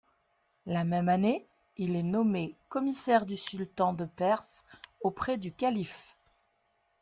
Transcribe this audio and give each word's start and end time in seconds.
La 0.65 0.83
même 0.83 1.09
année, 1.09 1.45
il 1.77 1.95
est 1.95 2.01
nommé 2.01 2.55
commissaire 2.69 3.27
du 3.27 3.37
sultan 3.37 3.93
de 3.93 4.05
Perse 4.05 4.65
auprès 5.01 5.37
du 5.37 5.53
calife. 5.53 6.15